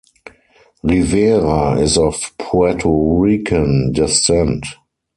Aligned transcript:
Rivera 0.81 1.77
is 1.77 1.95
of 1.95 2.33
Puerto 2.39 2.89
Rican 2.89 3.91
descent. 3.91 4.65